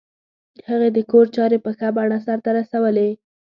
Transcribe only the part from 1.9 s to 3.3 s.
بڼه سرته رسولې